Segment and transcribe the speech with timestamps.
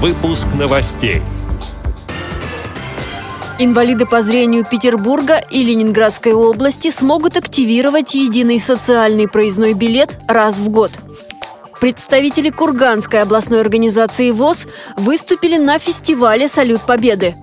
[0.00, 1.22] Выпуск новостей.
[3.58, 10.68] Инвалиды по зрению Петербурга и Ленинградской области смогут активировать единый социальный проездной билет раз в
[10.68, 10.92] год.
[11.80, 17.34] Представители Курганской областной организации ВОЗ выступили на фестивале «Салют Победы».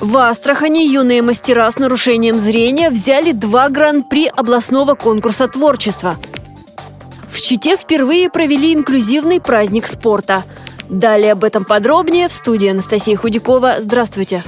[0.00, 6.16] В Астрахани юные мастера с нарушением зрения взяли два гран-при областного конкурса творчества.
[7.30, 10.44] В Чите впервые провели инклюзивный праздник спорта.
[10.90, 13.76] Далее об этом подробнее в студии Анастасия Худякова.
[13.78, 14.42] Здравствуйте.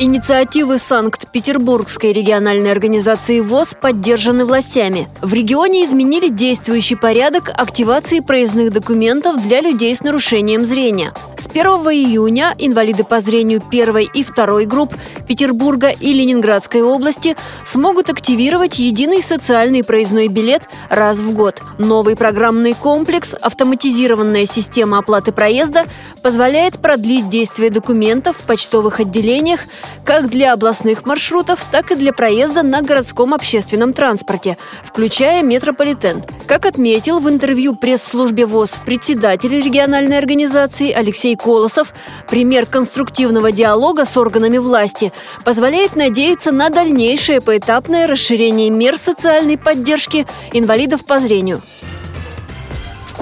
[0.00, 5.06] Инициативы Санкт-Петербургской региональной организации ВОЗ поддержаны властями.
[5.20, 11.12] В регионе изменили действующий порядок активации проездных документов для людей с нарушением зрения.
[11.42, 14.94] С 1 июня инвалиды по зрению первой и второй групп
[15.26, 21.60] Петербурга и Ленинградской области смогут активировать единый социальный проездной билет раз в год.
[21.78, 25.86] Новый программный комплекс «Автоматизированная система оплаты проезда»
[26.22, 29.62] позволяет продлить действие документов в почтовых отделениях
[30.04, 36.22] как для областных маршрутов, так и для проезда на городском общественном транспорте, включая метрополитен.
[36.46, 41.92] Как отметил в интервью пресс-службе ВОЗ председатель региональной организации Алексей Колосов,
[42.28, 45.12] пример конструктивного диалога с органами власти
[45.44, 51.62] позволяет надеяться на дальнейшее поэтапное расширение мер социальной поддержки инвалидов по зрению.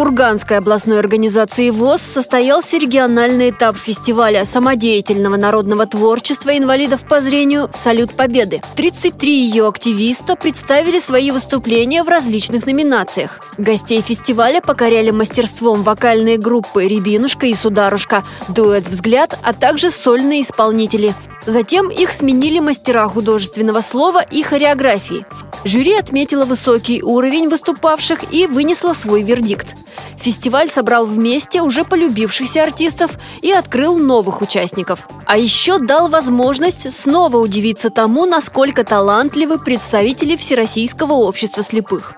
[0.01, 8.17] Курганской областной организации ВОЗ состоялся региональный этап фестиваля самодеятельного народного творчества инвалидов по зрению «Салют
[8.17, 8.63] Победы».
[8.77, 13.41] 33 ее активиста представили свои выступления в различных номинациях.
[13.59, 21.15] Гостей фестиваля покоряли мастерством вокальные группы «Рябинушка» и «Сударушка», дуэт «Взгляд», а также сольные исполнители.
[21.45, 25.27] Затем их сменили мастера художественного слова и хореографии.
[25.65, 29.77] Жюри отметило высокий уровень выступавших и вынесло свой вердикт.
[30.19, 35.07] Фестиваль собрал вместе уже полюбившихся артистов и открыл новых участников.
[35.27, 42.15] А еще дал возможность снова удивиться тому, насколько талантливы представители Всероссийского общества слепых.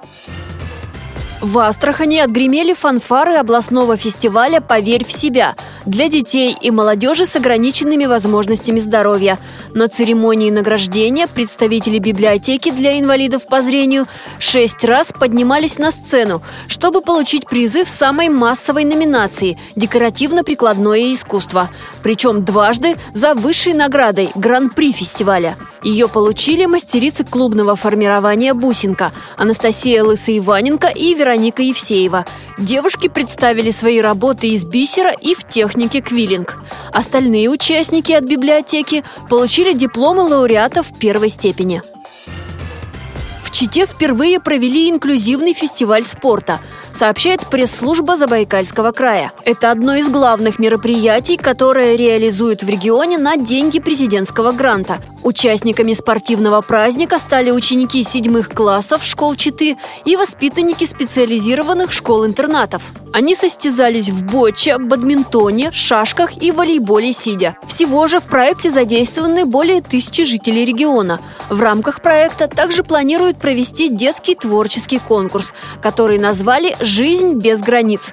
[1.43, 8.05] В Астрахани отгремели фанфары областного фестиваля «Поверь в себя» для детей и молодежи с ограниченными
[8.07, 9.41] возможностями здоровья.
[9.75, 14.07] На церемонии награждения представители библиотеки для инвалидов по зрению
[14.39, 21.71] шесть раз поднимались на сцену, чтобы получить призы в самой массовой номинации «Декоративно-прикладное искусство».
[22.05, 25.57] Причем дважды за высшей наградой– Гран-при фестиваля.
[25.83, 32.27] Ее получили мастерицы клубного формирования «Бусинка» Анастасия Лысоиваненко и Вероника Вероника Евсеева.
[32.59, 36.63] Девушки представили свои работы из бисера и в технике квиллинг.
[36.93, 41.83] Остальные участники от библиотеки получили дипломы лауреатов первой степени.
[43.43, 46.61] В Чите впервые провели инклюзивный фестиваль спорта–
[46.95, 49.33] сообщает пресс-служба Забайкальского края.
[49.45, 54.99] Это одно из главных мероприятий, которое реализуют в регионе на деньги президентского гранта.
[55.23, 62.83] Участниками спортивного праздника стали ученики седьмых классов школ Читы и воспитанники специализированных школ-интернатов.
[63.13, 67.57] Они состязались в боче, бадминтоне, шашках и волейболе сидя.
[67.69, 71.21] Всего же в проекте задействованы более тысячи жителей региона.
[71.49, 78.13] В рамках проекта также планируют провести детский творческий конкурс, который назвали «Жизнь без границ».